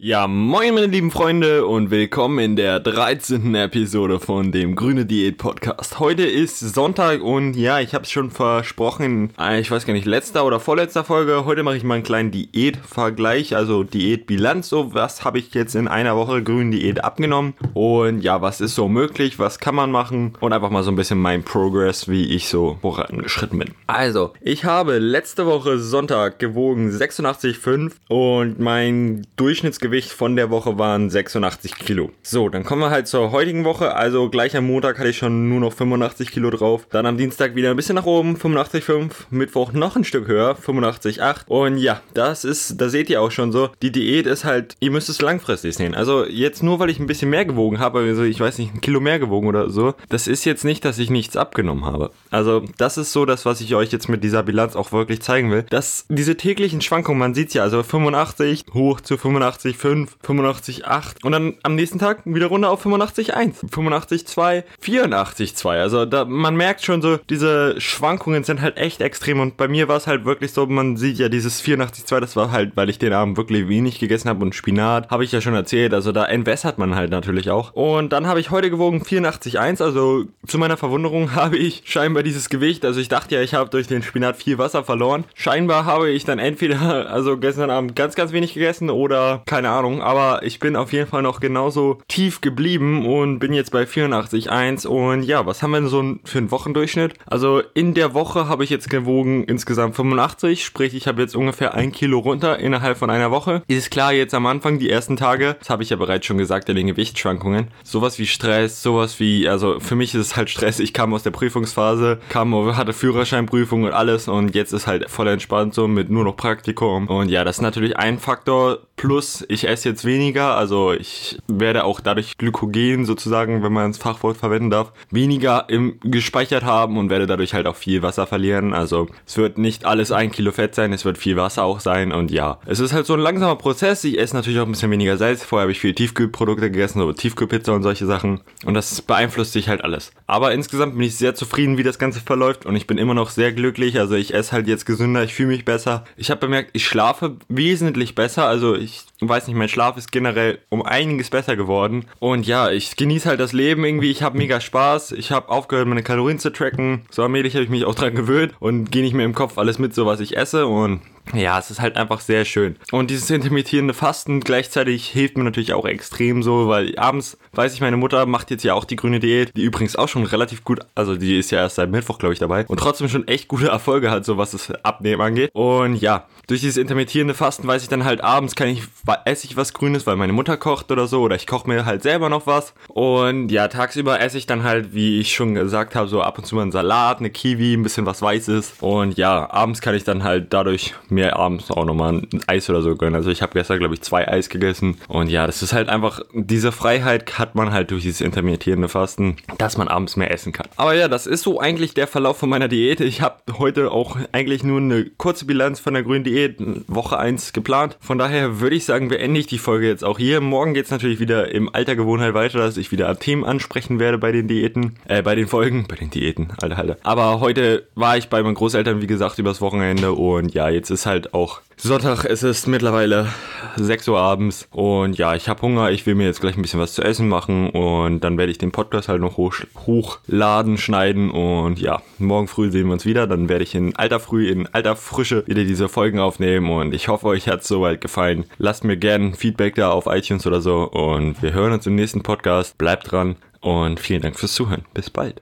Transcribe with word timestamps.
Ja, 0.00 0.28
moin 0.28 0.74
meine 0.74 0.86
lieben 0.86 1.10
Freunde 1.10 1.66
und 1.66 1.90
willkommen 1.90 2.38
in 2.38 2.54
der 2.54 2.78
13. 2.78 3.52
Episode 3.56 4.20
von 4.20 4.52
dem 4.52 4.76
Grüne 4.76 5.06
Diät 5.06 5.38
Podcast. 5.38 5.98
Heute 5.98 6.22
ist 6.22 6.60
Sonntag 6.60 7.20
und 7.20 7.54
ja, 7.54 7.80
ich 7.80 7.94
habe 7.94 8.04
es 8.04 8.10
schon 8.12 8.30
versprochen, 8.30 9.30
äh, 9.40 9.58
ich 9.58 9.72
weiß 9.72 9.86
gar 9.86 9.94
nicht, 9.94 10.06
letzter 10.06 10.46
oder 10.46 10.60
vorletzter 10.60 11.02
Folge. 11.02 11.44
Heute 11.46 11.64
mache 11.64 11.76
ich 11.76 11.82
mal 11.82 11.94
einen 11.94 12.04
kleinen 12.04 12.30
Diätvergleich, 12.30 13.56
also 13.56 13.82
Diätbilanz. 13.82 14.68
So, 14.68 14.94
was 14.94 15.24
habe 15.24 15.40
ich 15.40 15.52
jetzt 15.52 15.74
in 15.74 15.88
einer 15.88 16.14
Woche 16.14 16.44
Grüne 16.44 16.76
Diät 16.76 17.02
abgenommen 17.02 17.54
und 17.74 18.20
ja, 18.20 18.40
was 18.40 18.60
ist 18.60 18.76
so 18.76 18.86
möglich, 18.86 19.40
was 19.40 19.58
kann 19.58 19.74
man 19.74 19.90
machen 19.90 20.34
und 20.38 20.52
einfach 20.52 20.70
mal 20.70 20.84
so 20.84 20.92
ein 20.92 20.96
bisschen 20.96 21.18
mein 21.18 21.42
Progress, 21.42 22.06
wie 22.06 22.36
ich 22.36 22.46
so 22.46 22.78
vorangeschritten 22.82 23.58
bin. 23.58 23.74
Also, 23.88 24.32
ich 24.42 24.64
habe 24.64 24.98
letzte 24.98 25.44
Woche 25.44 25.80
Sonntag 25.80 26.38
gewogen 26.38 26.88
86,5 26.92 27.94
und 28.06 28.60
mein 28.60 29.26
Durchschnittsgewicht 29.34 29.87
Gewicht 29.88 30.12
von 30.12 30.36
der 30.36 30.50
Woche 30.50 30.78
waren 30.78 31.08
86 31.08 31.74
Kilo. 31.76 32.10
So, 32.22 32.50
dann 32.50 32.62
kommen 32.62 32.82
wir 32.82 32.90
halt 32.90 33.08
zur 33.08 33.32
heutigen 33.32 33.64
Woche. 33.64 33.96
Also 33.96 34.28
gleich 34.28 34.54
am 34.54 34.66
Montag 34.66 34.98
hatte 34.98 35.08
ich 35.08 35.16
schon 35.16 35.48
nur 35.48 35.60
noch 35.60 35.72
85 35.72 36.30
Kilo 36.30 36.50
drauf. 36.50 36.86
Dann 36.90 37.06
am 37.06 37.16
Dienstag 37.16 37.54
wieder 37.54 37.70
ein 37.70 37.76
bisschen 37.76 37.94
nach 37.94 38.04
oben, 38.04 38.36
85,5. 38.36 39.10
Mittwoch 39.30 39.72
noch 39.72 39.96
ein 39.96 40.04
Stück 40.04 40.28
höher, 40.28 40.58
85,8. 40.58 41.46
Und 41.46 41.78
ja, 41.78 42.02
das 42.12 42.44
ist, 42.44 42.78
da 42.78 42.90
seht 42.90 43.08
ihr 43.08 43.22
auch 43.22 43.30
schon 43.30 43.50
so, 43.50 43.70
die 43.80 43.90
Diät 43.90 44.26
ist 44.26 44.44
halt, 44.44 44.76
ihr 44.78 44.90
müsst 44.90 45.08
es 45.08 45.22
langfristig 45.22 45.74
sehen. 45.74 45.94
Also 45.94 46.26
jetzt 46.26 46.62
nur, 46.62 46.78
weil 46.80 46.90
ich 46.90 46.98
ein 46.98 47.06
bisschen 47.06 47.30
mehr 47.30 47.46
gewogen 47.46 47.78
habe, 47.78 48.00
also 48.00 48.24
ich 48.24 48.38
weiß 48.38 48.58
nicht, 48.58 48.74
ein 48.74 48.82
Kilo 48.82 49.00
mehr 49.00 49.18
gewogen 49.18 49.48
oder 49.48 49.70
so, 49.70 49.94
das 50.10 50.26
ist 50.26 50.44
jetzt 50.44 50.66
nicht, 50.66 50.84
dass 50.84 50.98
ich 50.98 51.08
nichts 51.08 51.34
abgenommen 51.34 51.86
habe. 51.86 52.10
Also 52.30 52.62
das 52.76 52.98
ist 52.98 53.12
so 53.14 53.24
das, 53.24 53.46
was 53.46 53.62
ich 53.62 53.74
euch 53.74 53.90
jetzt 53.90 54.10
mit 54.10 54.22
dieser 54.22 54.42
Bilanz 54.42 54.76
auch 54.76 54.92
wirklich 54.92 55.22
zeigen 55.22 55.50
will. 55.50 55.62
Dass 55.70 56.04
diese 56.10 56.36
täglichen 56.36 56.82
Schwankungen, 56.82 57.18
man 57.18 57.32
sieht 57.32 57.54
ja, 57.54 57.62
also 57.62 57.82
85 57.82 58.66
hoch 58.74 59.00
zu 59.00 59.16
85, 59.16 59.77
85,5, 59.78 60.08
85,8 60.24 61.24
und 61.24 61.32
dann 61.32 61.54
am 61.62 61.74
nächsten 61.74 61.98
Tag 61.98 62.22
wieder 62.24 62.46
runter 62.46 62.70
auf 62.70 62.84
85,1, 62.84 63.70
85,2, 63.70 64.64
84,2. 64.82 65.68
Also 65.80 66.04
da, 66.04 66.24
man 66.24 66.56
merkt 66.56 66.84
schon 66.84 67.02
so, 67.02 67.18
diese 67.30 67.80
Schwankungen 67.80 68.44
sind 68.44 68.60
halt 68.60 68.76
echt 68.76 69.00
extrem 69.00 69.40
und 69.40 69.56
bei 69.56 69.68
mir 69.68 69.88
war 69.88 69.96
es 69.96 70.06
halt 70.06 70.24
wirklich 70.24 70.52
so, 70.52 70.66
man 70.66 70.96
sieht 70.96 71.18
ja 71.18 71.28
dieses 71.28 71.62
84,2, 71.62 72.20
das 72.20 72.36
war 72.36 72.50
halt, 72.50 72.72
weil 72.76 72.90
ich 72.90 72.98
den 72.98 73.12
Abend 73.12 73.36
wirklich 73.36 73.68
wenig 73.68 73.98
gegessen 73.98 74.28
habe 74.28 74.44
und 74.44 74.54
Spinat, 74.54 75.10
habe 75.10 75.24
ich 75.24 75.32
ja 75.32 75.40
schon 75.40 75.54
erzählt, 75.54 75.94
also 75.94 76.12
da 76.12 76.24
entwässert 76.24 76.78
man 76.78 76.94
halt 76.94 77.10
natürlich 77.10 77.50
auch. 77.50 77.72
Und 77.74 78.12
dann 78.12 78.26
habe 78.26 78.40
ich 78.40 78.50
heute 78.50 78.70
gewogen 78.70 79.02
84,1, 79.02 79.82
also 79.82 80.24
zu 80.46 80.58
meiner 80.58 80.76
Verwunderung 80.76 81.34
habe 81.34 81.56
ich 81.56 81.82
scheinbar 81.84 82.22
dieses 82.22 82.48
Gewicht, 82.48 82.84
also 82.84 83.00
ich 83.00 83.08
dachte 83.08 83.34
ja, 83.34 83.42
ich 83.42 83.54
habe 83.54 83.70
durch 83.70 83.86
den 83.86 84.02
Spinat 84.02 84.36
viel 84.36 84.58
Wasser 84.58 84.84
verloren. 84.84 85.24
Scheinbar 85.34 85.84
habe 85.84 86.10
ich 86.10 86.24
dann 86.24 86.38
entweder, 86.38 87.10
also 87.10 87.36
gestern 87.38 87.70
Abend 87.70 87.96
ganz, 87.96 88.14
ganz 88.14 88.32
wenig 88.32 88.54
gegessen 88.54 88.90
oder 88.90 89.42
keine 89.46 89.67
keine 89.68 89.80
Ahnung, 89.80 90.02
aber 90.02 90.42
ich 90.44 90.60
bin 90.60 90.76
auf 90.76 90.94
jeden 90.94 91.08
Fall 91.08 91.20
noch 91.20 91.40
genauso 91.40 91.98
tief 92.08 92.40
geblieben 92.40 93.04
und 93.06 93.38
bin 93.38 93.52
jetzt 93.52 93.70
bei 93.70 93.82
84,1 93.82 94.86
und 94.86 95.24
ja, 95.24 95.44
was 95.44 95.62
haben 95.62 95.72
wir 95.72 95.80
denn 95.80 95.90
so 95.90 96.02
für 96.24 96.38
einen 96.38 96.50
Wochendurchschnitt? 96.50 97.12
Also 97.26 97.60
in 97.74 97.92
der 97.92 98.14
Woche 98.14 98.48
habe 98.48 98.64
ich 98.64 98.70
jetzt 98.70 98.88
gewogen 98.88 99.44
insgesamt 99.44 99.94
85, 99.94 100.64
sprich 100.64 100.94
ich 100.94 101.06
habe 101.06 101.20
jetzt 101.20 101.36
ungefähr 101.36 101.74
ein 101.74 101.92
Kilo 101.92 102.18
runter 102.18 102.58
innerhalb 102.58 102.96
von 102.96 103.10
einer 103.10 103.30
Woche. 103.30 103.62
Ist 103.68 103.90
klar, 103.90 104.14
jetzt 104.14 104.32
am 104.32 104.46
Anfang, 104.46 104.78
die 104.78 104.88
ersten 104.88 105.18
Tage, 105.18 105.56
das 105.58 105.68
habe 105.68 105.82
ich 105.82 105.90
ja 105.90 105.96
bereits 105.96 106.24
schon 106.24 106.38
gesagt, 106.38 106.70
in 106.70 106.76
den 106.76 106.86
Gewichtsschwankungen, 106.86 107.68
sowas 107.84 108.18
wie 108.18 108.26
Stress, 108.26 108.82
sowas 108.82 109.20
wie, 109.20 109.48
also 109.48 109.80
für 109.80 109.96
mich 109.96 110.14
ist 110.14 110.20
es 110.20 110.36
halt 110.36 110.48
Stress, 110.48 110.80
ich 110.80 110.94
kam 110.94 111.12
aus 111.12 111.24
der 111.24 111.30
Prüfungsphase, 111.30 112.20
kam, 112.30 112.54
hatte 112.74 112.94
Führerscheinprüfung 112.94 113.84
und 113.84 113.92
alles 113.92 114.28
und 114.28 114.54
jetzt 114.54 114.72
ist 114.72 114.86
halt 114.86 115.10
voll 115.10 115.28
entspannt 115.28 115.74
so 115.74 115.86
mit 115.88 116.08
nur 116.08 116.24
noch 116.24 116.38
Praktikum 116.38 117.08
und 117.08 117.28
ja, 117.28 117.44
das 117.44 117.56
ist 117.56 117.62
natürlich 117.62 117.98
ein 117.98 118.18
Faktor, 118.18 118.78
plus 118.96 119.44
ich 119.48 119.57
ich 119.58 119.68
esse 119.68 119.88
jetzt 119.88 120.04
weniger, 120.04 120.56
also 120.56 120.92
ich 120.92 121.38
werde 121.48 121.84
auch 121.84 122.00
dadurch 122.00 122.38
Glykogen 122.38 123.04
sozusagen, 123.04 123.62
wenn 123.62 123.72
man 123.72 123.90
das 123.90 123.98
Fachwort 123.98 124.36
verwenden 124.36 124.70
darf, 124.70 124.92
weniger 125.10 125.68
im 125.68 125.98
gespeichert 126.00 126.64
haben 126.64 126.96
und 126.96 127.10
werde 127.10 127.26
dadurch 127.26 127.54
halt 127.54 127.66
auch 127.66 127.76
viel 127.76 128.02
Wasser 128.02 128.26
verlieren. 128.26 128.72
Also 128.72 129.08
es 129.26 129.36
wird 129.36 129.58
nicht 129.58 129.84
alles 129.84 130.12
ein 130.12 130.30
Kilo 130.30 130.52
Fett 130.52 130.74
sein, 130.74 130.92
es 130.92 131.04
wird 131.04 131.18
viel 131.18 131.36
Wasser 131.36 131.64
auch 131.64 131.80
sein 131.80 132.12
und 132.12 132.30
ja, 132.30 132.58
es 132.66 132.78
ist 132.78 132.92
halt 132.92 133.06
so 133.06 133.14
ein 133.14 133.20
langsamer 133.20 133.56
Prozess. 133.56 134.04
Ich 134.04 134.18
esse 134.18 134.36
natürlich 134.36 134.60
auch 134.60 134.66
ein 134.66 134.72
bisschen 134.72 134.90
weniger 134.90 135.16
Salz. 135.16 135.42
Vorher 135.42 135.62
habe 135.62 135.72
ich 135.72 135.80
viel 135.80 135.94
Tiefkühlprodukte 135.94 136.70
gegessen, 136.70 137.00
so 137.00 137.12
Tiefkühlpizza 137.12 137.72
und 137.72 137.82
solche 137.82 138.06
Sachen 138.06 138.40
und 138.64 138.74
das 138.74 139.02
beeinflusst 139.02 139.52
sich 139.52 139.68
halt 139.68 139.82
alles. 139.82 140.12
Aber 140.26 140.52
insgesamt 140.52 140.94
bin 140.94 141.02
ich 141.02 141.16
sehr 141.16 141.34
zufrieden, 141.34 141.78
wie 141.78 141.82
das 141.82 141.98
Ganze 141.98 142.20
verläuft 142.20 142.64
und 142.66 142.76
ich 142.76 142.86
bin 142.86 142.98
immer 142.98 143.14
noch 143.14 143.30
sehr 143.30 143.52
glücklich. 143.52 143.98
Also 143.98 144.14
ich 144.14 144.34
esse 144.34 144.52
halt 144.52 144.68
jetzt 144.68 144.86
gesünder, 144.86 145.24
ich 145.24 145.34
fühle 145.34 145.48
mich 145.48 145.64
besser. 145.64 146.04
Ich 146.16 146.30
habe 146.30 146.40
bemerkt, 146.40 146.70
ich 146.74 146.86
schlafe 146.86 147.36
wesentlich 147.48 148.14
besser. 148.14 148.46
Also 148.46 148.76
ich 148.76 149.04
weiß 149.20 149.47
nicht, 149.48 149.56
mein 149.56 149.68
Schlaf 149.68 149.96
ist 149.96 150.12
generell 150.12 150.58
um 150.68 150.82
einiges 150.82 151.30
besser 151.30 151.56
geworden. 151.56 152.04
Und 152.20 152.46
ja, 152.46 152.70
ich 152.70 152.96
genieße 152.96 153.28
halt 153.28 153.40
das 153.40 153.52
Leben 153.52 153.84
irgendwie. 153.84 154.10
Ich 154.10 154.22
habe 154.22 154.38
mega 154.38 154.60
Spaß. 154.60 155.12
Ich 155.12 155.32
habe 155.32 155.48
aufgehört, 155.48 155.88
meine 155.88 156.02
Kalorien 156.02 156.38
zu 156.38 156.50
tracken. 156.52 157.02
So 157.10 157.22
allmählich 157.22 157.54
habe 157.54 157.64
ich 157.64 157.70
mich 157.70 157.84
auch 157.84 157.94
dran 157.94 158.14
gewöhnt 158.14 158.54
und 158.60 158.90
gehe 158.92 159.02
nicht 159.02 159.14
mehr 159.14 159.26
im 159.26 159.34
Kopf 159.34 159.58
alles 159.58 159.78
mit, 159.78 159.94
so 159.94 160.06
was 160.06 160.20
ich 160.20 160.36
esse. 160.36 160.66
Und 160.66 161.00
ja, 161.34 161.58
es 161.58 161.70
ist 161.70 161.80
halt 161.80 161.96
einfach 161.96 162.20
sehr 162.20 162.44
schön. 162.44 162.76
Und 162.92 163.10
dieses 163.10 163.30
intermittierende 163.30 163.94
Fasten 163.94 164.40
gleichzeitig 164.40 165.08
hilft 165.08 165.36
mir 165.36 165.44
natürlich 165.44 165.72
auch 165.72 165.86
extrem 165.86 166.42
so, 166.42 166.68
weil 166.68 166.98
abends 166.98 167.38
weiß 167.52 167.74
ich, 167.74 167.80
meine 167.80 167.96
Mutter 167.96 168.26
macht 168.26 168.50
jetzt 168.50 168.64
ja 168.64 168.74
auch 168.74 168.84
die 168.84 168.96
grüne 168.96 169.20
Diät, 169.20 169.56
die 169.56 169.62
übrigens 169.62 169.96
auch 169.96 170.08
schon 170.08 170.24
relativ 170.24 170.64
gut, 170.64 170.80
also 170.94 171.16
die 171.16 171.38
ist 171.38 171.50
ja 171.50 171.58
erst 171.58 171.76
seit 171.76 171.90
Mittwoch, 171.90 172.18
glaube 172.18 172.32
ich, 172.32 172.38
dabei 172.38 172.64
und 172.66 172.78
trotzdem 172.78 173.08
schon 173.08 173.26
echt 173.26 173.48
gute 173.48 173.68
Erfolge 173.68 174.10
hat, 174.10 174.24
so 174.24 174.38
was 174.38 174.52
das 174.52 174.70
Abnehmen 174.84 175.20
angeht. 175.20 175.50
Und 175.54 175.96
ja, 175.96 176.26
durch 176.46 176.60
dieses 176.60 176.76
intermittierende 176.76 177.34
Fasten 177.34 177.66
weiß 177.66 177.82
ich 177.82 177.88
dann 177.88 178.04
halt 178.04 178.22
abends 178.22 178.54
kann 178.54 178.68
ich, 178.68 178.82
esse 179.24 179.46
ich 179.46 179.56
was 179.56 179.74
Grünes, 179.74 180.06
weil 180.06 180.16
meine 180.16 180.32
Mutter 180.32 180.56
kocht 180.56 180.90
oder 180.90 181.06
so, 181.06 181.20
oder 181.20 181.36
ich 181.36 181.46
koche 181.46 181.68
mir 181.68 181.84
halt 181.84 182.02
selber 182.02 182.28
noch 182.28 182.46
was. 182.46 182.74
Und 182.88 183.50
ja, 183.50 183.68
tagsüber 183.68 184.20
esse 184.20 184.38
ich 184.38 184.46
dann 184.46 184.62
halt, 184.62 184.94
wie 184.94 185.20
ich 185.20 185.34
schon 185.34 185.54
gesagt 185.54 185.94
habe, 185.94 186.08
so 186.08 186.22
ab 186.22 186.38
und 186.38 186.46
zu 186.46 186.54
mal 186.54 186.62
einen 186.62 186.72
Salat, 186.72 187.18
eine 187.18 187.30
Kiwi, 187.30 187.74
ein 187.74 187.82
bisschen 187.82 188.06
was 188.06 188.22
Weißes. 188.22 188.74
Und 188.80 189.16
ja, 189.18 189.50
abends 189.50 189.80
kann 189.80 189.94
ich 189.94 190.04
dann 190.04 190.24
halt 190.24 190.52
dadurch 190.52 190.94
mir 191.18 191.36
abends 191.36 191.70
auch 191.70 191.84
nochmal 191.84 192.14
ein 192.14 192.28
Eis 192.46 192.70
oder 192.70 192.82
so 192.82 192.94
gönnen. 192.96 193.14
Also 193.14 193.30
ich 193.30 193.42
habe 193.42 193.52
gestern, 193.52 193.78
glaube 193.78 193.94
ich, 193.94 194.02
zwei 194.02 194.28
Eis 194.28 194.48
gegessen. 194.48 194.96
Und 195.08 195.28
ja, 195.28 195.46
das 195.46 195.62
ist 195.62 195.72
halt 195.72 195.88
einfach, 195.88 196.20
diese 196.32 196.72
Freiheit 196.72 197.38
hat 197.38 197.54
man 197.54 197.72
halt 197.72 197.90
durch 197.90 198.02
dieses 198.02 198.20
intermittierende 198.20 198.88
Fasten, 198.88 199.36
dass 199.58 199.76
man 199.76 199.88
abends 199.88 200.16
mehr 200.16 200.30
essen 200.30 200.52
kann. 200.52 200.68
Aber 200.76 200.94
ja, 200.94 201.08
das 201.08 201.26
ist 201.26 201.42
so 201.42 201.60
eigentlich 201.60 201.94
der 201.94 202.06
Verlauf 202.06 202.38
von 202.38 202.48
meiner 202.48 202.68
Diät. 202.68 203.00
Ich 203.00 203.20
habe 203.20 203.36
heute 203.58 203.90
auch 203.90 204.16
eigentlich 204.32 204.62
nur 204.62 204.80
eine 204.80 205.04
kurze 205.16 205.44
Bilanz 205.44 205.80
von 205.80 205.94
der 205.94 206.02
grünen 206.02 206.24
Diät, 206.24 206.56
Woche 206.86 207.18
1 207.18 207.52
geplant. 207.52 207.96
Von 208.00 208.18
daher 208.18 208.60
würde 208.60 208.76
ich 208.76 208.84
sagen, 208.84 209.08
beende 209.08 209.40
ich 209.40 209.46
die 209.46 209.58
Folge 209.58 209.88
jetzt 209.88 210.04
auch 210.04 210.18
hier. 210.18 210.40
Morgen 210.40 210.74
geht 210.74 210.84
es 210.84 210.90
natürlich 210.90 211.20
wieder 211.20 211.50
im 211.52 211.74
alter 211.74 211.96
Gewohnheit 211.96 212.34
weiter, 212.34 212.58
dass 212.58 212.76
ich 212.76 212.92
wieder 212.92 213.18
Themen 213.18 213.44
ansprechen 213.44 213.98
werde 213.98 214.18
bei 214.18 214.32
den 214.32 214.46
Diäten, 214.46 214.96
äh, 215.08 215.22
bei 215.22 215.34
den 215.34 215.48
Folgen, 215.48 215.86
bei 215.88 215.96
den 215.96 216.10
Diäten, 216.10 216.48
alter, 216.60 216.78
alter. 216.78 216.96
Aber 217.02 217.40
heute 217.40 217.86
war 217.94 218.16
ich 218.16 218.28
bei 218.28 218.42
meinen 218.42 218.54
Großeltern, 218.54 219.02
wie 219.02 219.06
gesagt, 219.06 219.38
übers 219.38 219.60
Wochenende 219.60 220.12
und 220.12 220.54
ja, 220.54 220.68
jetzt 220.68 220.90
ist 220.90 221.06
halt 221.08 221.34
auch 221.34 221.60
Sonntag, 221.80 222.24
es 222.24 222.42
ist 222.42 222.66
mittlerweile 222.66 223.28
6 223.76 224.08
Uhr 224.08 224.18
abends 224.18 224.66
und 224.72 225.16
ja, 225.16 225.36
ich 225.36 225.48
habe 225.48 225.62
Hunger, 225.62 225.90
ich 225.92 226.06
will 226.06 226.16
mir 226.16 226.26
jetzt 226.26 226.40
gleich 226.40 226.56
ein 226.56 226.62
bisschen 226.62 226.80
was 226.80 226.92
zu 226.92 227.02
essen 227.02 227.28
machen 227.28 227.70
und 227.70 228.20
dann 228.24 228.36
werde 228.36 228.50
ich 228.50 228.58
den 228.58 228.72
Podcast 228.72 229.08
halt 229.08 229.20
noch 229.20 229.36
hoch, 229.36 229.54
hochladen, 229.86 230.76
schneiden 230.76 231.30
und 231.30 231.78
ja, 231.80 232.02
morgen 232.18 232.48
früh 232.48 232.72
sehen 232.72 232.86
wir 232.86 232.94
uns 232.94 233.06
wieder, 233.06 233.28
dann 233.28 233.48
werde 233.48 233.62
ich 233.62 233.76
in 233.76 233.94
alter 233.94 234.18
Früh, 234.18 234.48
in 234.48 234.66
alter 234.66 234.96
Frische 234.96 235.44
wieder 235.46 235.62
diese 235.62 235.88
Folgen 235.88 236.18
aufnehmen 236.18 236.68
und 236.68 236.92
ich 236.92 237.06
hoffe, 237.06 237.28
euch 237.28 237.48
hat 237.48 237.60
es 237.60 237.68
soweit 237.68 238.00
gefallen. 238.00 238.44
Lasst 238.58 238.82
mir 238.82 238.96
gerne 238.96 239.34
Feedback 239.34 239.76
da 239.76 239.92
auf 239.92 240.06
iTunes 240.06 240.48
oder 240.48 240.60
so 240.60 240.82
und 240.82 241.40
wir 241.42 241.52
hören 241.52 241.72
uns 241.72 241.86
im 241.86 241.94
nächsten 241.94 242.24
Podcast. 242.24 242.76
Bleibt 242.76 243.12
dran 243.12 243.36
und 243.60 244.00
vielen 244.00 244.22
Dank 244.22 244.36
fürs 244.36 244.54
Zuhören. 244.54 244.84
Bis 244.94 245.10
bald. 245.10 245.36